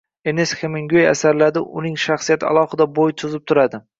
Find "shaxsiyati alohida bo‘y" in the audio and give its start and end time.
2.05-3.17